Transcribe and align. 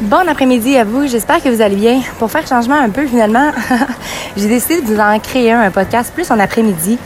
Bon 0.00 0.26
après-midi 0.26 0.78
à 0.78 0.84
vous, 0.84 1.06
j'espère 1.06 1.42
que 1.42 1.50
vous 1.50 1.60
allez 1.60 1.76
bien. 1.76 2.00
Pour 2.18 2.30
faire 2.30 2.46
changement 2.46 2.76
un 2.76 2.88
peu, 2.88 3.06
finalement, 3.06 3.50
j'ai 4.36 4.48
décidé 4.48 4.80
de 4.80 4.86
vous 4.86 4.98
en 4.98 5.18
créer 5.18 5.52
un, 5.52 5.70
podcast 5.70 6.10
plus 6.14 6.30
en 6.30 6.38
après-midi. 6.38 6.98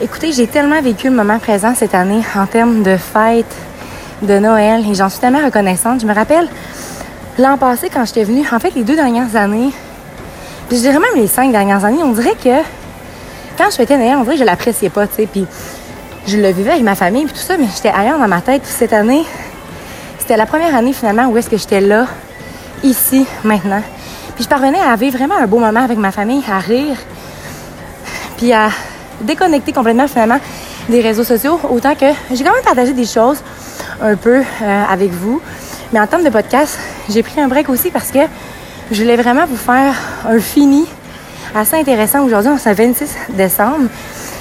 Écoutez, 0.00 0.30
j'ai 0.30 0.46
tellement 0.46 0.80
vécu 0.80 1.08
le 1.08 1.16
moment 1.16 1.40
présent 1.40 1.74
cette 1.74 1.96
année 1.96 2.20
en 2.36 2.46
termes 2.46 2.84
de 2.84 2.96
fête, 2.96 3.52
de 4.22 4.38
Noël, 4.38 4.88
et 4.88 4.94
j'en 4.94 5.08
suis 5.08 5.18
tellement 5.18 5.44
reconnaissante. 5.44 6.00
Je 6.00 6.06
me 6.06 6.14
rappelle 6.14 6.46
l'an 7.40 7.58
passé 7.58 7.90
quand 7.92 8.04
j'étais 8.04 8.22
venue, 8.22 8.46
en 8.52 8.60
fait 8.60 8.72
les 8.76 8.84
deux 8.84 8.94
dernières 8.94 9.34
années, 9.34 9.72
je 10.70 10.76
dirais 10.76 11.00
même 11.00 11.16
les 11.16 11.26
cinq 11.26 11.50
dernières 11.50 11.84
années, 11.84 12.04
on 12.04 12.12
dirait 12.12 12.36
que 12.36 12.62
quand 13.58 13.68
je 13.68 13.74
fêtais 13.74 13.98
Noël, 13.98 14.14
on 14.18 14.22
dirait 14.22 14.36
que 14.36 14.42
je 14.42 14.46
l'appréciais 14.46 14.90
pas, 14.90 15.08
tu 15.08 15.16
sais, 15.16 15.26
puis 15.26 15.44
je 16.28 16.36
le 16.36 16.50
vivais 16.50 16.70
avec 16.70 16.84
ma 16.84 16.94
famille 16.94 17.24
puis 17.24 17.34
tout 17.34 17.40
ça, 17.40 17.56
mais 17.58 17.66
j'étais 17.74 17.90
ailleurs 17.90 18.20
dans 18.20 18.28
ma 18.28 18.42
tête. 18.42 18.62
cette 18.64 18.92
année, 18.92 19.24
c'était 20.22 20.36
la 20.36 20.46
première 20.46 20.72
année 20.76 20.92
finalement 20.92 21.26
où 21.26 21.36
est-ce 21.36 21.50
que 21.50 21.56
j'étais 21.56 21.80
là, 21.80 22.06
ici, 22.84 23.26
maintenant. 23.42 23.82
Puis 24.36 24.44
je 24.44 24.48
parvenais 24.48 24.78
à 24.78 24.94
vivre 24.94 25.18
vraiment 25.18 25.34
un 25.36 25.48
beau 25.48 25.58
moment 25.58 25.80
avec 25.82 25.98
ma 25.98 26.12
famille, 26.12 26.44
à 26.48 26.60
rire, 26.60 26.96
puis 28.36 28.52
à 28.52 28.68
déconnecter 29.20 29.72
complètement 29.72 30.06
finalement 30.06 30.38
des 30.88 31.00
réseaux 31.00 31.24
sociaux, 31.24 31.58
autant 31.68 31.96
que 31.96 32.06
j'ai 32.32 32.44
quand 32.44 32.52
même 32.52 32.62
partagé 32.62 32.92
des 32.92 33.04
choses 33.04 33.42
un 34.00 34.14
peu 34.14 34.36
euh, 34.36 34.84
avec 34.88 35.10
vous. 35.10 35.42
Mais 35.92 35.98
en 35.98 36.06
termes 36.06 36.22
de 36.22 36.30
podcast, 36.30 36.78
j'ai 37.10 37.24
pris 37.24 37.40
un 37.40 37.48
break 37.48 37.68
aussi 37.68 37.90
parce 37.90 38.12
que 38.12 38.20
je 38.92 39.02
voulais 39.02 39.16
vraiment 39.16 39.44
vous 39.44 39.56
faire 39.56 39.92
un 40.28 40.38
fini 40.38 40.86
assez 41.52 41.74
intéressant 41.74 42.22
aujourd'hui. 42.22 42.52
On 42.52 42.56
est 42.56 42.78
le 42.78 42.86
26 42.86 43.10
décembre. 43.30 43.88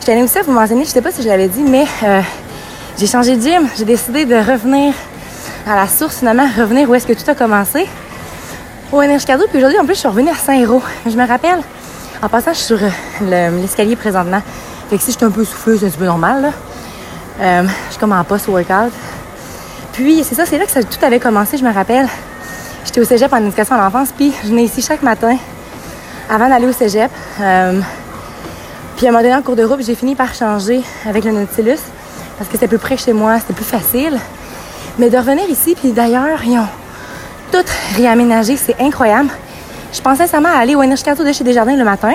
Je 0.00 0.06
tenais 0.06 0.22
aussi 0.22 0.38
à 0.38 0.42
vous 0.42 0.52
mentionner, 0.52 0.84
je 0.84 0.90
sais 0.90 1.02
pas 1.02 1.10
si 1.10 1.22
je 1.24 1.28
l'avais 1.28 1.48
dit, 1.48 1.64
mais 1.68 1.86
euh, 2.04 2.20
j'ai 2.96 3.08
changé 3.08 3.36
de 3.36 3.42
gym. 3.42 3.68
J'ai 3.76 3.84
décidé 3.84 4.24
de 4.24 4.36
revenir 4.36 4.94
à 5.66 5.76
la 5.76 5.88
source, 5.88 6.18
finalement, 6.18 6.46
revenir 6.56 6.88
où 6.88 6.94
est-ce 6.94 7.06
que 7.06 7.12
tout 7.12 7.28
a 7.30 7.34
commencé. 7.34 7.86
Au 8.92 9.00
Énergie 9.02 9.24
Cadeau. 9.24 9.46
Puis 9.48 9.58
aujourd'hui, 9.58 9.78
en 9.78 9.84
plus, 9.84 9.94
je 9.94 10.00
suis 10.00 10.08
revenue 10.08 10.30
à 10.30 10.34
Saint-Hérault. 10.34 10.82
Je 11.06 11.16
me 11.16 11.26
rappelle, 11.26 11.60
en 12.22 12.28
passant, 12.28 12.52
je 12.52 12.58
suis 12.58 12.66
sur 12.66 12.78
euh, 13.22 13.60
l'escalier 13.60 13.96
présentement. 13.96 14.42
Fait 14.90 14.96
que 14.96 15.02
si 15.02 15.12
je 15.12 15.16
suis 15.16 15.24
un 15.24 15.30
peu 15.30 15.44
souffleuse, 15.44 15.80
c'est 15.80 15.86
un 15.86 15.88
petit 15.88 15.98
peu 15.98 16.04
normal, 16.04 16.42
là. 16.42 16.50
Euh, 17.40 17.62
je 17.86 17.90
suis 17.90 17.98
comme 17.98 18.12
en 18.12 18.22
post-workout. 18.22 18.92
Puis, 19.92 20.22
c'est 20.22 20.34
ça, 20.34 20.44
c'est 20.44 20.58
là 20.58 20.66
que 20.66 20.82
tout 20.82 21.04
avait 21.04 21.20
commencé, 21.20 21.56
je 21.56 21.64
me 21.64 21.72
rappelle. 21.72 22.08
J'étais 22.84 23.00
au 23.00 23.04
cégep 23.04 23.32
en 23.32 23.38
éducation 23.38 23.76
à 23.76 23.78
l'enfance, 23.78 24.10
puis 24.14 24.32
je 24.42 24.48
venais 24.48 24.64
ici 24.64 24.82
chaque 24.82 25.02
matin 25.02 25.36
avant 26.28 26.48
d'aller 26.48 26.66
au 26.66 26.72
cégep. 26.72 27.10
Puis 28.96 29.06
à 29.06 29.08
un 29.08 29.12
moment 29.12 29.22
donné, 29.22 29.34
en 29.34 29.42
cours 29.42 29.56
de 29.56 29.64
route, 29.64 29.80
j'ai 29.84 29.94
fini 29.94 30.14
par 30.14 30.34
changer 30.34 30.82
avec 31.08 31.24
le 31.24 31.32
Nautilus 31.32 31.80
parce 32.38 32.48
que 32.48 32.52
c'était 32.52 32.68
plus 32.68 32.78
près 32.78 32.96
chez 32.96 33.12
moi, 33.12 33.38
c'était 33.40 33.54
plus 33.54 33.64
facile. 33.64 34.18
Mais 34.98 35.10
de 35.10 35.16
revenir 35.16 35.48
ici, 35.50 35.74
puis 35.74 35.90
d'ailleurs, 35.92 36.38
ils 36.44 36.58
ont 36.58 36.68
tout 37.50 37.64
réaménagé, 37.96 38.56
c'est 38.56 38.80
incroyable. 38.80 39.28
Je 39.92 40.00
pensais 40.00 40.24
sincèrement 40.24 40.56
aller 40.56 40.74
au 40.74 40.82
Energy 40.82 41.02
de 41.04 41.32
chez 41.32 41.44
Desjardins 41.44 41.76
le 41.76 41.84
matin, 41.84 42.12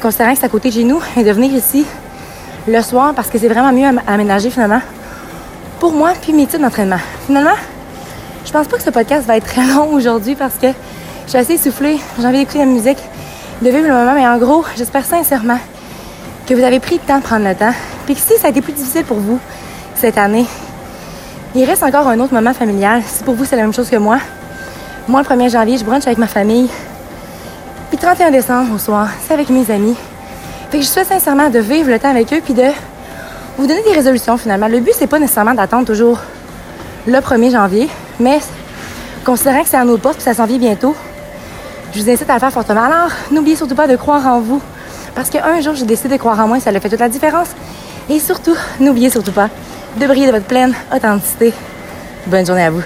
considérant 0.00 0.32
que 0.32 0.38
c'est 0.38 0.46
à 0.46 0.48
côté 0.48 0.70
de 0.70 0.74
chez 0.74 0.84
nous, 0.84 1.00
et 1.16 1.24
de 1.24 1.30
venir 1.30 1.52
ici 1.52 1.84
le 2.66 2.82
soir 2.82 3.14
parce 3.14 3.28
que 3.28 3.38
c'est 3.38 3.48
vraiment 3.48 3.72
mieux 3.72 3.98
aménager 4.06 4.50
finalement 4.50 4.82
pour 5.78 5.92
moi 5.92 6.12
puis 6.20 6.32
mes 6.32 6.46
titres 6.46 6.62
d'entraînement. 6.62 6.98
Finalement, 7.26 7.56
je 8.44 8.52
pense 8.52 8.66
pas 8.66 8.76
que 8.76 8.82
ce 8.82 8.90
podcast 8.90 9.26
va 9.26 9.36
être 9.36 9.46
très 9.46 9.66
long 9.66 9.92
aujourd'hui 9.92 10.34
parce 10.34 10.54
que 10.54 10.68
je 11.24 11.30
suis 11.30 11.38
assez 11.38 11.54
essoufflée, 11.54 11.98
j'ai 12.18 12.26
envie 12.26 12.38
d'écouter 12.38 12.58
la 12.58 12.66
musique, 12.66 12.98
de 13.62 13.70
vivre 13.70 13.88
le 13.88 13.94
moment, 13.94 14.14
mais 14.14 14.26
en 14.26 14.38
gros, 14.38 14.64
j'espère 14.76 15.04
sincèrement 15.04 15.58
que 16.46 16.54
vous 16.54 16.62
avez 16.62 16.80
pris 16.80 16.96
le 16.96 17.00
temps 17.00 17.18
de 17.18 17.22
prendre 17.22 17.46
le 17.46 17.54
temps, 17.54 17.72
puis 18.04 18.14
que 18.14 18.20
si 18.20 18.38
ça 18.38 18.48
a 18.48 18.50
été 18.50 18.60
plus 18.60 18.72
difficile 18.72 19.04
pour 19.04 19.18
vous 19.18 19.38
cette 19.94 20.18
année, 20.18 20.46
il 21.54 21.64
reste 21.64 21.82
encore 21.82 22.06
un 22.06 22.18
autre 22.20 22.32
moment 22.32 22.54
familial. 22.54 23.02
Si 23.06 23.24
pour 23.24 23.34
vous 23.34 23.44
c'est 23.44 23.56
la 23.56 23.62
même 23.62 23.74
chose 23.74 23.90
que 23.90 23.96
moi, 23.96 24.18
moi 25.08 25.22
le 25.22 25.26
1er 25.26 25.50
janvier, 25.50 25.78
je 25.78 25.84
brunch 25.84 26.06
avec 26.06 26.18
ma 26.18 26.26
famille. 26.26 26.68
Puis 27.88 27.98
31 27.98 28.30
décembre 28.30 28.74
au 28.74 28.78
soir, 28.78 29.08
c'est 29.26 29.34
avec 29.34 29.50
mes 29.50 29.68
amis. 29.70 29.96
Fait 30.70 30.78
que 30.78 30.84
je 30.84 30.88
souhaite 30.88 31.08
sincèrement 31.08 31.50
de 31.50 31.58
vivre 31.58 31.90
le 31.90 31.98
temps 31.98 32.10
avec 32.10 32.32
eux 32.32 32.40
puis 32.44 32.54
de 32.54 32.66
vous 33.58 33.66
donner 33.66 33.82
des 33.82 33.92
résolutions 33.92 34.36
finalement. 34.36 34.68
Le 34.68 34.80
but 34.80 34.94
c'est 34.96 35.08
pas 35.08 35.18
nécessairement 35.18 35.54
d'attendre 35.54 35.86
toujours 35.86 36.20
le 37.06 37.18
1er 37.18 37.50
janvier, 37.50 37.88
mais 38.20 38.38
considérant 39.24 39.62
que 39.62 39.68
c'est 39.68 39.76
à 39.76 39.84
nos 39.84 39.98
portes 39.98 40.16
puis 40.16 40.24
ça 40.24 40.34
s'en 40.34 40.46
vient 40.46 40.58
bientôt, 40.58 40.94
je 41.92 42.00
vous 42.00 42.08
incite 42.08 42.30
à 42.30 42.34
le 42.34 42.40
faire 42.40 42.52
fortement. 42.52 42.84
Alors, 42.84 43.10
n'oubliez 43.32 43.56
surtout 43.56 43.74
pas 43.74 43.88
de 43.88 43.96
croire 43.96 44.24
en 44.26 44.40
vous, 44.40 44.60
parce 45.16 45.28
qu'un 45.28 45.60
jour, 45.60 45.74
j'ai 45.74 45.86
décidé 45.86 46.10
de 46.10 46.20
croire 46.20 46.38
en 46.38 46.46
moi, 46.46 46.60
ça 46.60 46.70
a 46.70 46.78
fait 46.78 46.88
toute 46.88 47.00
la 47.00 47.08
différence. 47.08 47.48
Et 48.08 48.20
surtout, 48.20 48.54
n'oubliez 48.78 49.10
surtout 49.10 49.32
pas 49.32 49.48
de 49.96 50.06
briller 50.06 50.26
de 50.26 50.32
votre 50.32 50.46
pleine 50.46 50.74
authenticité. 50.94 51.52
Bonne 52.26 52.46
journée 52.46 52.64
à 52.64 52.70
vous. 52.70 52.82